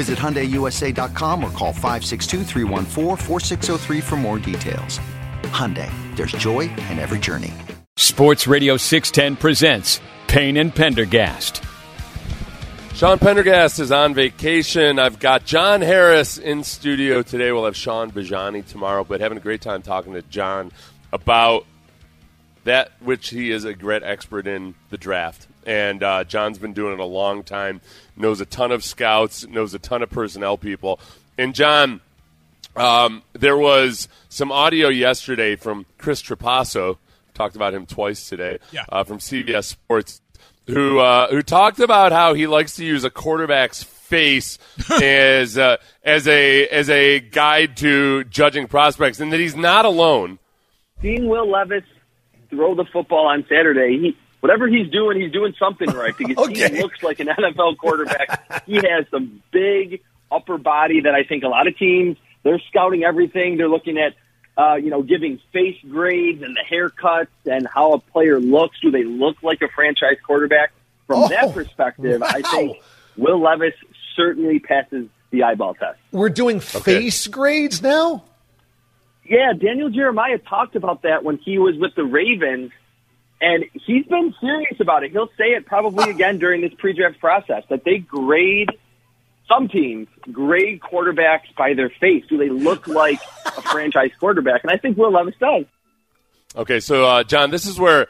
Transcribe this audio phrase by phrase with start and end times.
[0.00, 4.98] Visit HyundaiUSA.com or call 562 for more details.
[5.52, 7.52] Hyundai, there's joy in every journey.
[7.98, 11.62] Sports Radio 610 presents Payne and Pendergast.
[12.94, 14.98] Sean Pendergast is on vacation.
[14.98, 17.52] I've got John Harris in studio today.
[17.52, 20.72] We'll have Sean Bajani tomorrow, but having a great time talking to John
[21.12, 21.66] about
[22.64, 25.46] that which he is a great expert in the draft.
[25.70, 27.80] And uh, John's been doing it a long time,
[28.16, 30.98] knows a ton of scouts, knows a ton of personnel people.
[31.38, 32.00] And John,
[32.74, 36.96] um, there was some audio yesterday from Chris Trapasso,
[37.34, 38.84] talked about him twice today, Yeah.
[38.88, 40.20] uh, from CBS Sports,
[40.66, 44.58] who uh, who talked about how he likes to use a quarterback's face
[45.02, 50.40] as uh, as a as a guide to judging prospects, and that he's not alone.
[51.00, 51.84] seeing Will Levis
[52.50, 56.74] throw the football on Saturday, he whatever he's doing, he's doing something right because Okay.
[56.76, 58.64] he looks like an NFL quarterback.
[58.66, 63.04] he has some big upper body that I think a lot of teams they're scouting
[63.04, 63.56] everything.
[63.56, 64.14] They're looking at
[64.56, 68.78] uh, you know giving face grades and the haircuts and how a player looks.
[68.80, 70.72] Do they look like a franchise quarterback?
[71.06, 72.78] From Oh, that perspective, I think
[73.16, 73.74] Will Levis
[74.14, 75.98] certainly passes the eyeball test.
[76.12, 78.22] We're doing face grades now?
[79.24, 82.70] Yeah, Daniel Jeremiah talked about that when he was with the Ravens,
[83.40, 85.12] and he's been serious about it.
[85.12, 88.70] He'll say it probably again during this pre-draft process that they grade
[89.48, 92.24] some teams grade quarterbacks by their face.
[92.28, 94.62] Do they look like a franchise quarterback?
[94.62, 95.64] And I think Will Levis does.
[96.56, 98.08] Okay, so uh, John, this is where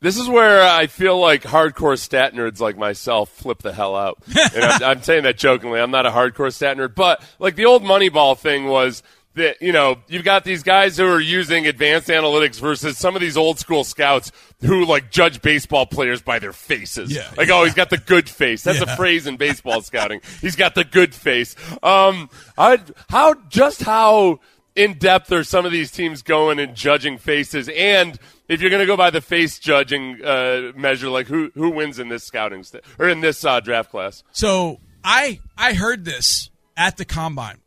[0.00, 4.18] this is where I feel like hardcore stat nerds like myself flip the hell out.
[4.54, 5.80] and I'm, I'm saying that jokingly.
[5.80, 9.02] I'm not a hardcore stat nerd, but like the old Moneyball thing was
[9.34, 13.20] that you know you've got these guys who are using advanced analytics versus some of
[13.22, 17.10] these old school scouts who like judge baseball players by their faces.
[17.14, 18.62] Yeah, like oh, he's got the good face.
[18.62, 18.92] That's Yeah.
[18.92, 20.20] a phrase in baseball scouting.
[20.40, 21.56] He's got the good face.
[21.82, 22.28] Um,
[22.58, 22.78] I,
[23.08, 24.40] how just how
[24.76, 27.70] in depth are some of these teams going and judging faces?
[27.74, 28.18] And
[28.48, 31.98] if you're going to go by the face judging uh, measure, like who who wins
[31.98, 34.22] in this scouting st- or in this uh, draft class?
[34.32, 37.61] So I I heard this at the combine,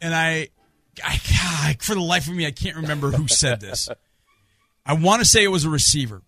[0.00, 0.48] and I,
[1.04, 3.88] I God, for the life of me I can't remember who said this.
[4.84, 6.22] I want to say it was a receiver,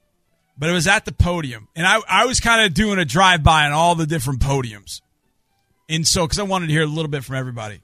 [0.58, 3.42] but it was at the podium, and I I was kind of doing a drive
[3.42, 5.00] by on all the different podiums,
[5.88, 7.80] and so because I wanted to hear a little bit from everybody,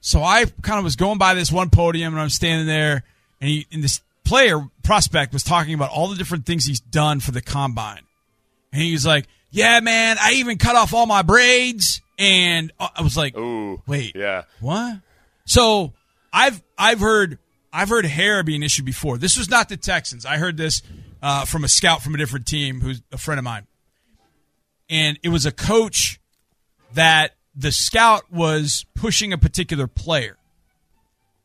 [0.00, 3.04] so I kind of was going by this one podium, and I'm standing there,
[3.40, 7.20] and he and this player prospect was talking about all the different things he's done
[7.20, 8.02] for the combine.
[8.72, 13.02] And he was like, "Yeah, man, I even cut off all my braids." And I
[13.02, 14.44] was like, Ooh, "Wait, yeah.
[14.60, 14.98] what?"
[15.46, 15.92] So
[16.32, 17.38] I've I've heard
[17.72, 19.18] I've heard hair be an issue before.
[19.18, 20.24] This was not the Texans.
[20.24, 20.82] I heard this
[21.22, 23.66] uh, from a scout from a different team who's a friend of mine,
[24.88, 26.20] and it was a coach
[26.92, 30.36] that the scout was pushing a particular player,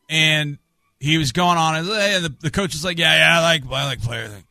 [0.09, 0.59] and
[1.00, 3.85] he was going on and the, the coach was like, "Yeah, yeah, I like I
[3.85, 4.44] like player thing.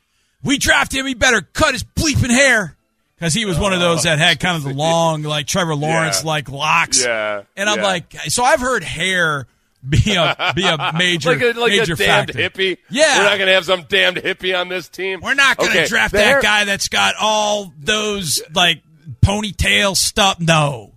[0.42, 1.06] We draft him.
[1.06, 2.77] He better cut his bleeping hair."
[3.18, 6.24] Because he was one of those that had kind of the long, like Trevor Lawrence,
[6.24, 7.04] like locks.
[7.04, 7.84] Yeah, And I'm yeah.
[7.84, 9.46] like, so I've heard hair
[9.88, 12.38] be a be a major like a, like major a damned factor.
[12.38, 12.78] hippie.
[12.90, 13.18] Yeah.
[13.18, 15.20] we're not going to have some damned hippie on this team.
[15.20, 18.82] We're not going to Okay, draft that guy that's got all those like
[19.22, 20.40] ponytail stuff.
[20.40, 20.92] No.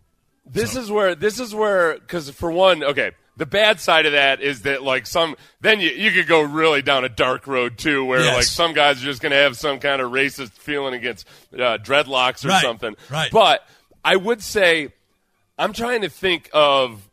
[0.45, 3.11] This is where this is where because for one, okay,
[3.41, 6.83] the bad side of that is that like some then you you could go really
[6.83, 8.35] down a dark road too, where Yes.
[8.35, 11.79] like some guys are just going to have some kind of racist feeling against uh,
[11.79, 12.95] dreadlocks or Right, something.
[13.09, 13.31] right.
[13.31, 13.67] But
[14.05, 14.93] I would say
[15.57, 17.09] I'm trying to think of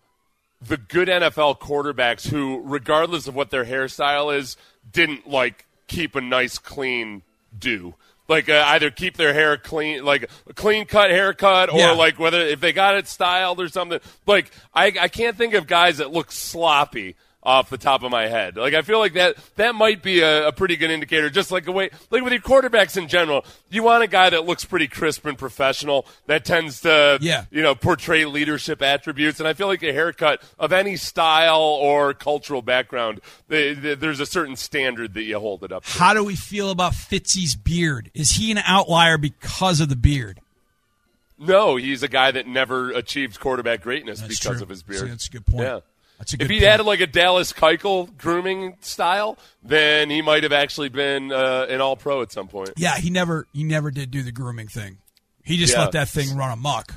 [0.61, 4.59] the good NFL quarterbacks who, regardless of what their hairstyle is,
[4.93, 7.23] didn't like keep a nice clean
[7.59, 7.95] do.
[8.29, 11.93] Like uh, either keep their hair clean, like a clean cut haircut, or Yeah.
[11.93, 14.01] like whether if they got it styled or something.
[14.27, 17.17] Like I, I can't think of guys that look sloppy
[17.49, 18.57] off the top of my head.
[18.57, 21.31] Like I feel like that that might be a, a pretty good indicator.
[21.31, 24.45] Just like the way, like with your quarterbacks in general, you want a guy that
[24.45, 26.05] looks pretty crisp and professional.
[26.27, 27.47] That tends to, Yeah.
[27.51, 29.41] you know, portray leadership attributes.
[29.41, 34.21] And I feel like a haircut of any style or cultural background, the, the, there's
[34.21, 35.91] a certain standard that you hold it up to.
[35.99, 38.11] How do we feel about Fitzy's beard?
[38.13, 40.41] Is he an outlier because of the beard?
[41.39, 44.63] No, he's a guy that never achieved quarterback greatness That's because true.
[44.65, 45.01] of his beard.
[45.01, 45.63] See, that's a good point.
[45.63, 45.81] Yeah.
[46.21, 46.63] A if he point.
[46.65, 51.81] added like a Dallas Keuchel grooming style, then he might have actually been uh, an
[51.81, 52.71] All Pro at some point.
[52.77, 54.99] Yeah, he never he never did do the grooming thing.
[55.45, 55.83] He just Yeah.
[55.83, 56.93] let that thing run amok,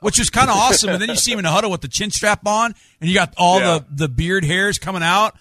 [0.00, 0.90] which was kind of awesome.
[0.90, 3.14] And then you see him in the huddle with the chin strap on, and you
[3.14, 3.78] got all Yeah.
[3.80, 5.36] the the beard hairs coming out.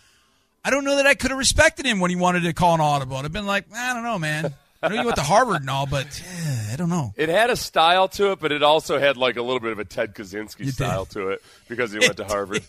[0.63, 2.81] I don't know that I could have respected him when he wanted to call an
[2.81, 3.17] audible.
[3.17, 4.53] I'd have been like, I don't know, man.
[4.83, 7.13] I know you went to Harvard and all, but eh, I don't know.
[7.15, 9.79] It had a style to it, but it also had like a little bit of
[9.79, 12.61] a Ted Kaczynski style to it because he went to Harvard.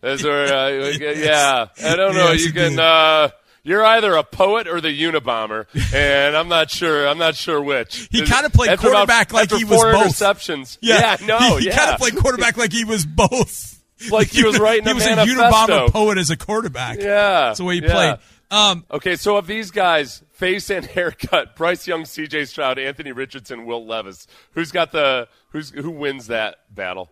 [0.00, 0.68] Those are, uh,
[1.00, 2.30] yeah, I don't know.
[2.32, 2.78] Yes, you can.
[2.78, 3.30] Uh,
[3.64, 7.06] you're either a poet or the Unabomber, and I'm not sure.
[7.06, 8.08] I'm not sure which.
[8.10, 10.06] He kinda played After about- quarterback like he was both.
[10.06, 10.78] interceptions.
[10.80, 11.76] Yeah, no, he, he yeah.
[11.76, 13.68] kind of played quarterback like he was both.
[14.10, 15.10] Like he was writing He a was a.
[15.14, 16.98] Unabomber poet as a quarterback.
[16.98, 17.04] Yeah,
[17.46, 17.92] that's the way he yeah.
[17.92, 18.18] played.
[18.50, 22.46] Um, Okay, so of these guys, face and haircut, Bryce Young, C.J.
[22.46, 24.26] Stroud, Anthony Richardson, Will Levis.
[24.54, 27.10] Who's got the who's who wins that battle?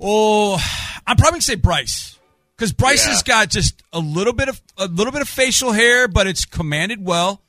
[0.00, 0.54] Oh,
[1.06, 2.18] I'm probably gonna say Bryce
[2.56, 3.12] because Bryce Yeah.
[3.12, 6.44] has got just a little bit of a little bit of facial hair, but it's
[6.44, 7.42] commanded well.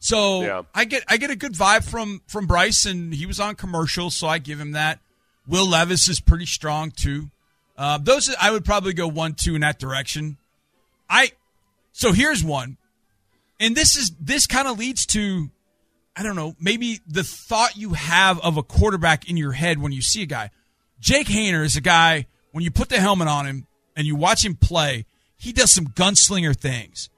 [0.00, 0.62] So Yeah.
[0.74, 4.16] I get I get a good vibe from from Bryce, and he was on commercials,
[4.16, 4.98] so I give him that.
[5.46, 7.30] Will Levis is pretty strong too.
[7.76, 10.38] Uh, those I would probably go one two in that direction.
[11.08, 11.32] I
[11.92, 12.78] so here's one,
[13.60, 15.50] and this is this kind of leads to
[16.16, 19.92] I don't know maybe the thought you have of a quarterback in your head when
[19.92, 20.50] you see a guy.
[21.02, 23.66] Jake Haener is a guy when you put the helmet on him
[23.96, 25.04] and you watch him play,
[25.36, 27.10] he does some gunslinger things.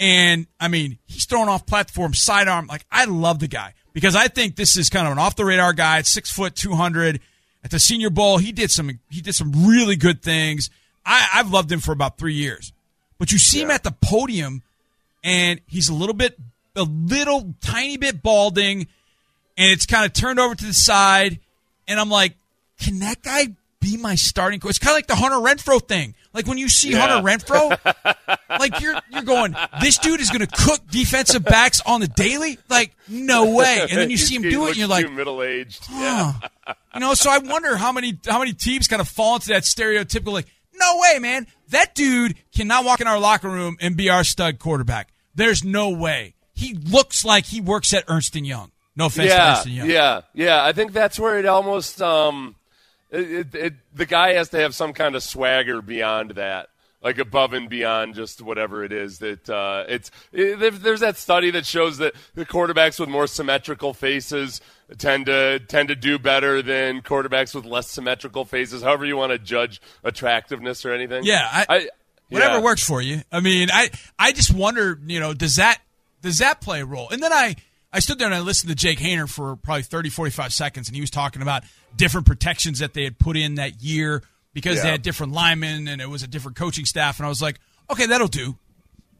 [0.00, 2.66] And I mean, he's throwing off platform, sidearm.
[2.66, 5.44] Like I love the guy because I think this is kind of an off the
[5.44, 5.98] radar guy.
[5.98, 7.20] At six foot, two hundred.
[7.62, 10.70] At the Senior Bowl, he did some he did some really good things.
[11.06, 12.72] I, I've loved him for about three years.
[13.18, 14.62] But you see him at the podium,
[15.22, 16.38] and he's a little bit,
[16.74, 18.86] a little tiny bit balding,
[19.58, 21.38] and it's kind of turned over to the side.
[21.86, 22.34] And I'm like,
[22.80, 23.48] can that guy
[23.80, 24.70] be my starting coach?
[24.70, 26.14] It's kind of like the Hunter Renfrow thing.
[26.34, 27.06] Like when you see Yeah.
[27.06, 27.78] Hunter Renfrow,
[28.60, 32.58] like you're you're going, this dude is going to cook defensive backs on the daily.
[32.68, 33.80] Like no way.
[33.88, 35.86] And then you see him do it, and you're like, middle aged.
[35.88, 36.32] huh.
[36.94, 37.14] you know.
[37.14, 40.46] So I wonder how many how many teams kind of fall into that stereotypical like,
[40.74, 41.46] no way, man.
[41.70, 45.08] That dude cannot walk in our locker room and be our stud quarterback.
[45.34, 46.34] There's no way.
[46.54, 48.70] He looks like he works at Ernst and Young.
[48.96, 49.30] No offense
[49.64, 49.90] to Yeah, Young.
[49.90, 50.64] yeah, yeah.
[50.64, 52.56] I think that's where it almost um,
[53.10, 56.68] it, it, it, the guy has to have some kind of swagger beyond that,
[57.02, 60.10] like above and beyond just whatever it is that uh, it's.
[60.32, 64.60] It, there's that study that shows that the quarterbacks with more symmetrical faces
[64.98, 68.82] tend to tend to do better than quarterbacks with less symmetrical faces.
[68.82, 71.24] However, you want to judge attractiveness or anything.
[71.24, 71.88] Yeah, I,
[72.30, 72.62] whatever yeah.
[72.62, 73.22] works for you.
[73.30, 75.80] I mean, I I just wonder, you know, does that
[76.22, 77.08] does that play a role?
[77.10, 77.56] And then I
[77.92, 80.94] I stood there and I listened to Jake Haener for probably 30 45 seconds and
[80.94, 81.64] he was talking about
[81.96, 84.22] different protections that they had put in that year
[84.52, 87.40] because they had different linemen and it was a different coaching staff and I was
[87.42, 87.60] like,
[87.90, 88.56] "Okay, that'll do."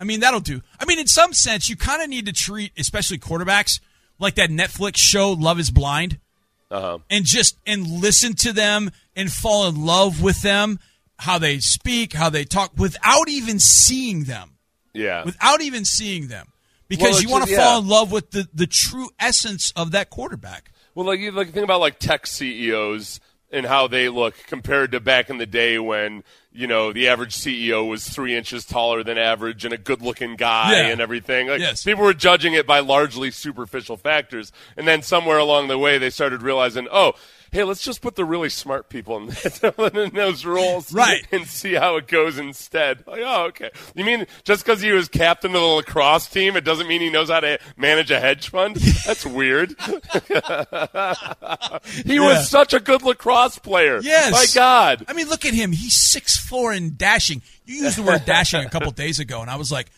[0.01, 0.63] I mean, that'll do.
[0.81, 3.81] I mean, in some sense, you kind of need to treat especially quarterbacks
[4.19, 6.19] like that Netflix show Love is Blind
[6.71, 6.99] Uh-huh.
[7.11, 10.79] and just and listen to them and fall in love with them,
[11.19, 14.57] how they speak, how they talk, without even seeing them,
[14.95, 15.25] Yeah.
[15.25, 16.49] without even seeing them,
[16.89, 19.91] because it's you want to just- fall in love with the the true essence of
[19.93, 20.73] that quarterback.
[21.01, 25.01] Well, like you like think about like tech CEOs and how they look compared to
[25.01, 29.17] back in the day when you know the average CEO was three inches taller than
[29.17, 30.89] average and a good-looking guy Yeah.
[30.89, 31.49] and everything.
[31.49, 31.85] Like Yes.
[31.85, 36.11] people were judging it by largely superficial factors, and then somewhere along the way they
[36.11, 37.15] started realizing, oh.
[37.53, 39.25] Hey, let's just put the really smart people in,
[39.97, 41.27] in those roles, Right.
[41.33, 43.05] And see how it goes instead.
[43.07, 43.71] Like, oh, okay.
[43.95, 47.11] You mean just because he was captain of the lacrosse team, it doesn't mean he
[47.11, 48.77] knows how to manage a hedge fund?
[49.07, 49.75] That's weird.
[52.05, 52.21] He Yeah.
[52.21, 54.01] was such a good lacrosse player.
[54.03, 54.33] Yes.
[54.33, 55.05] My God.
[55.09, 55.73] I mean, look at him.
[55.73, 57.43] He's six four and dashing.
[57.65, 59.89] You used the word dashing a couple days ago, and I was like,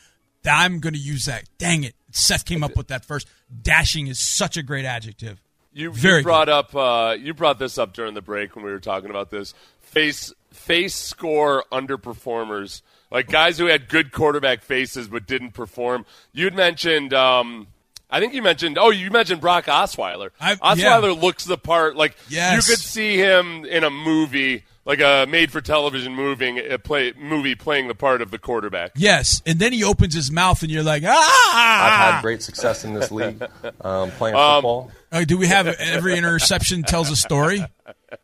[0.45, 1.45] I'm going to use that.
[1.59, 1.95] Dang it.
[2.11, 3.29] Seth came up with that first.
[3.63, 5.41] Dashing is such a great adjective.
[5.75, 8.71] You, Very you brought up uh, you brought this up during the break when we
[8.71, 9.55] were talking about this.
[9.81, 12.83] Face face score underperformers.
[13.11, 16.07] Like guys who had good quarterback faces but didn't perform.
[16.33, 17.67] You'd mentioned um,
[18.11, 20.31] I think you mentioned oh you mentioned Brock Osweiler.
[20.41, 22.55] I- Osweiler looks the part like Yes.
[22.67, 27.89] you could see him in a movie like a made-for-television moving a play movie playing
[27.89, 28.91] the part of the quarterback.
[28.97, 32.09] Yes, and then he opens his mouth, and you're like, ah!
[32.09, 33.41] I've had great success in this league
[33.81, 34.91] um, playing Um, football.
[35.13, 37.65] Uh, do we have every interception tells a story?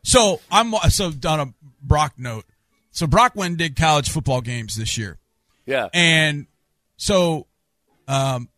[0.03, 2.45] So I'm so on a Brock note.
[2.91, 5.17] So Brock went and did college football games this year,
[5.65, 5.87] Yeah.
[5.93, 6.47] and
[6.97, 7.47] so
[8.07, 8.49] um,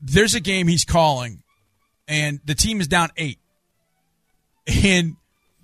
[0.00, 1.42] there's a game he's calling,
[2.06, 3.38] and the team is down eight,
[4.84, 5.16] and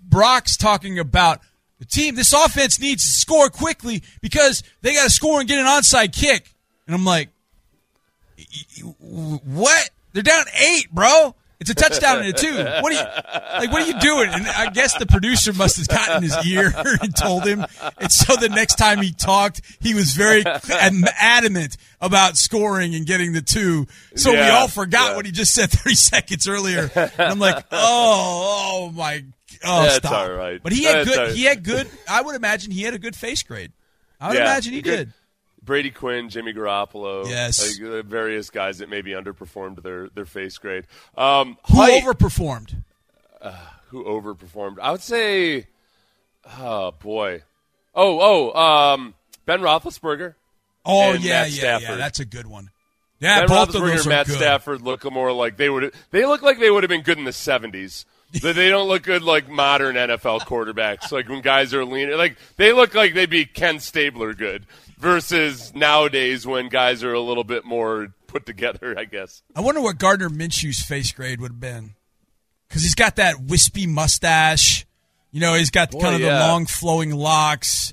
[0.03, 1.41] Brock's talking about
[1.83, 2.15] the team.
[2.15, 6.13] This offense needs to score quickly because they got to score and get an onside
[6.13, 6.55] kick,
[6.87, 7.31] and I'm like,
[9.11, 9.91] what?
[10.13, 11.35] They're down eight, bro.
[11.59, 12.57] It's a touchdown and a two.
[12.57, 13.73] What are you like?
[13.73, 14.31] What are you doing?
[14.33, 16.73] And I guess the producer must have gotten his ear
[17.03, 17.65] and told him.
[17.99, 23.33] And so the next time he talked, he was very adamant about scoring and getting
[23.33, 23.87] the two.
[24.17, 25.17] So we all forgot yeah.
[25.17, 26.91] what he just said 30 seconds earlier.
[26.97, 29.25] And I'm like, oh, oh my,
[29.65, 30.13] oh, That's stop.
[30.29, 30.61] all right.
[30.63, 31.19] But he had That's good.
[31.19, 31.33] right.
[31.37, 31.89] He had good.
[32.09, 33.73] I would imagine he had a good face grade.
[34.21, 34.45] I would Yeah.
[34.45, 35.13] imagine he did.
[35.65, 37.79] Brady Quinn, Jimmy Garoppolo, Yes.
[37.79, 40.87] like, uh, various guys that maybe underperformed their their face grade.
[41.17, 42.83] Um, Who height- overperformed?
[43.89, 44.79] who overperformed?
[44.81, 45.67] I would say,
[46.59, 47.43] oh boy,
[47.95, 48.61] oh oh,
[48.95, 49.15] um,
[49.47, 50.35] Ben Roethlisberger.
[50.85, 51.95] Oh yeah, yeah, yeah.
[51.97, 52.71] That's a good one.
[53.21, 54.37] Yeah, ben both of Roethlisberger those are Matt good.
[54.37, 55.95] Stafford look more like they would.
[56.11, 58.05] They look like they would have been good in the seventies.
[58.41, 61.13] But they don't look good like modern NFL quarterbacks.
[61.13, 64.67] Like when guys are leaning, like they look like they'd be Ken Stabler good.
[64.99, 68.95] Versus nowadays when guys are a little bit more put together.
[68.97, 69.43] I guess.
[69.55, 71.95] I wonder what Gardner Minshew's face grade would have been,
[72.69, 74.87] because he's got that wispy mustache.
[75.33, 76.39] You know, he's got kind of yeah.
[76.39, 77.93] the long flowing locks.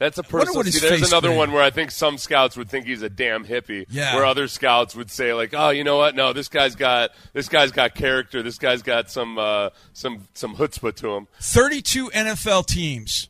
[0.00, 0.56] That's a wonder person.
[0.56, 3.08] what his See, there's another one where I think some scouts would think he's a
[3.10, 3.84] damn hippie.
[3.90, 4.16] Yeah.
[4.16, 6.16] Where other scouts would say like, oh, you know what?
[6.16, 8.42] No, this guy's got this guy's got character.
[8.42, 11.28] This guy's got some uh, some some chutzpah to him.
[11.40, 13.28] 32 NFL teams.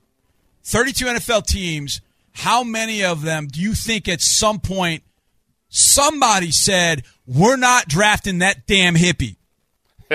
[0.64, 2.00] 32 NFL teams.
[2.34, 5.02] How many of them do you think at some point
[5.68, 9.36] somebody said, we're not drafting that damn hippie?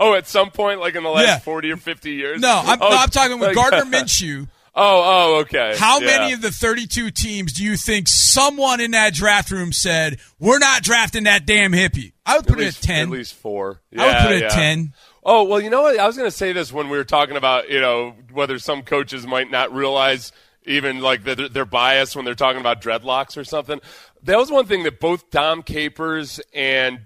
[0.00, 1.38] Oh, at some point, like in the last Yeah.
[1.38, 2.40] forty or fifty years.
[2.40, 4.48] No, I'm, Oh, no, I'm talking with like- Gardner Minshew.
[4.78, 5.02] Oh,
[5.34, 5.74] oh, okay.
[5.78, 6.18] How Yeah.
[6.18, 10.58] many of the 32 teams do you think someone in that draft room said, we're
[10.58, 12.12] not drafting that damn hippie?
[12.26, 13.02] I would put at it least, at 10.
[13.04, 13.80] At least four.
[13.98, 14.46] I would put it yeah.
[14.46, 14.92] at 10.
[15.28, 15.98] Oh well, you know what?
[15.98, 18.82] I was going to say this when we were talking about you know whether some
[18.82, 20.30] coaches might not realize
[20.66, 23.80] even like they're biased when they're talking about dreadlocks or something.
[24.22, 27.00] That was one thing that both Dom Capers and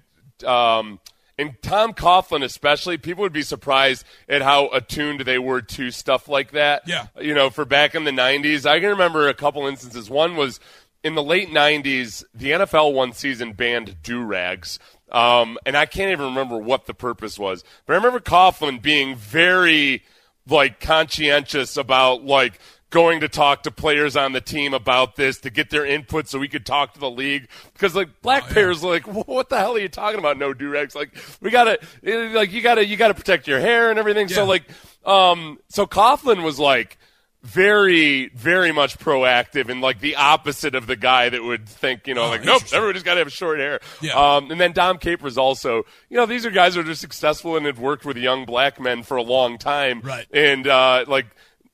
[0.45, 1.01] um,
[1.41, 6.29] and Tom Coughlin especially, people would be surprised at how attuned they were to stuff
[6.29, 6.83] like that.
[6.87, 7.07] Yeah.
[7.21, 10.11] you know, for back in the '90s, I can remember a couple instances.
[10.11, 10.61] One was
[11.03, 12.23] in the late '90s.
[12.35, 14.79] The NFL one season banned do rags.
[15.11, 19.17] Um, and I can't even remember what the purpose was, but I remember Coughlin being
[19.17, 20.05] very
[20.47, 25.51] like conscientious about like going to talk to players on the team about this to
[25.51, 27.49] get their input so we could talk to the league.
[27.73, 30.37] Because like black players are like what the hell are you talking about?
[30.39, 33.99] No durags like we gotta eh, like you gotta you gotta protect your hair and
[33.99, 34.29] everything.
[34.29, 34.65] So like
[35.05, 36.99] um so Coughlin was like
[37.43, 42.13] very very much proactive and like the opposite of the guy that would think you
[42.13, 43.81] know like nope everybody's got to have short hair.
[44.03, 44.13] Yeah.
[44.37, 47.65] um, and then Dom Capers also you know these are guys that are successful and
[47.67, 50.01] have worked with young black men for a long time.
[50.03, 50.27] Right.
[50.33, 51.27] and uh, like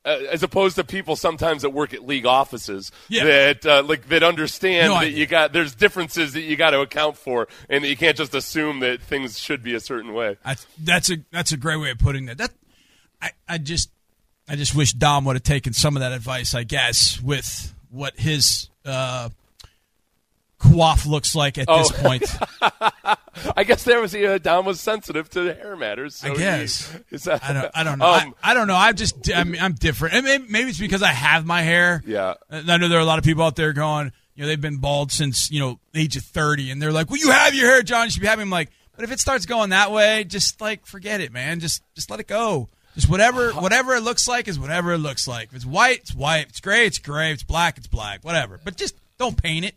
[0.06, 3.24] uh, as opposed to people sometimes that work at league offices Yeah.
[3.24, 6.80] that uh, like that understand No that you got there's differences that you got to
[6.80, 10.36] account for and that you can't just assume that things should be a certain way.
[10.44, 12.38] That's, that's a that's a great way of putting that.
[12.38, 12.52] That
[13.20, 13.90] I, I just
[14.48, 16.54] I just wish Dom would have taken some of that advice.
[16.54, 19.30] I guess with what his uh,
[20.60, 22.02] coif looks like at this Oh.
[22.02, 23.18] point.
[23.56, 26.16] I guess there was uh, Dom was sensitive to hair matters.
[26.16, 26.96] So I he- guess.
[27.10, 27.70] is that- I don't.
[27.74, 28.06] I don't know.
[28.06, 28.76] Um, I, I don't know.
[28.76, 29.30] I'm just.
[29.34, 30.14] I mean, I'm different.
[30.14, 32.02] And maybe, maybe it's because I have my hair.
[32.06, 32.34] Yeah.
[32.50, 34.12] And I know there are a lot of people out there going.
[34.34, 37.18] You know, they've been bald since you know age of thirty, and they're like, "Well,
[37.18, 38.04] you have your hair, John.
[38.06, 40.84] You should be having." I'm like, but if it starts going that way, just like
[40.86, 41.60] forget it, man.
[41.60, 42.68] Just just let it go.
[42.94, 45.48] Just whatever whatever it looks like is whatever it looks like.
[45.48, 46.44] If it's white, it's white.
[46.44, 47.28] If it's gray, it's gray.
[47.30, 48.24] If it's black, it's black.
[48.24, 48.58] Whatever.
[48.62, 49.74] But just don't paint it.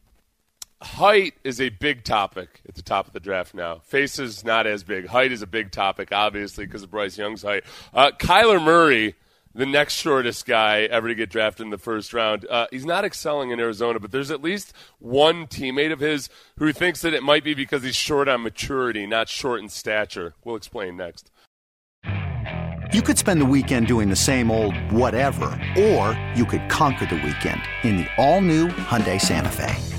[0.82, 3.80] Height is a big topic at the top of the draft now.
[3.80, 5.08] Face is not as big.
[5.08, 7.64] Height is a big topic, obviously, because of Bryce Young's height.
[7.94, 9.16] Uh, Kyler Murray,
[9.54, 13.04] the next shortest guy ever to get drafted in the first round, uh, he's not
[13.04, 17.24] excelling in Arizona, but there's at least one teammate of his who thinks that it
[17.24, 20.34] might be because he's short on maturity, not short in stature.
[20.46, 21.30] We'll explain next.
[22.92, 25.46] You could spend the weekend doing the same old whatever,
[25.78, 29.99] or you could conquer the weekend in the all-new Hyundai Santa Fe.